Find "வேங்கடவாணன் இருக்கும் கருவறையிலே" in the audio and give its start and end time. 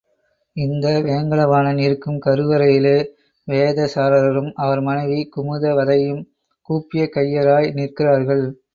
1.01-2.95